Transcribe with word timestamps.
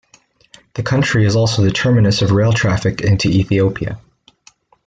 The 0.73 0.81
country 0.81 1.25
is 1.27 1.35
also 1.35 1.61
the 1.61 1.69
terminus 1.69 2.23
of 2.23 2.31
rail 2.31 2.53
traffic 2.53 3.01
into 3.01 3.29
Ethiopia. 3.29 4.01